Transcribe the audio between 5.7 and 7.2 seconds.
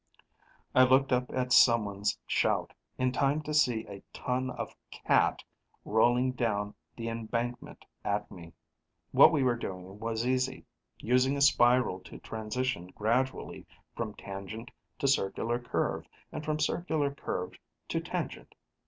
rolling down the